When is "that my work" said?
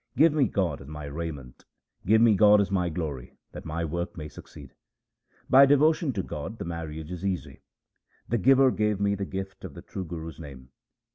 3.51-4.17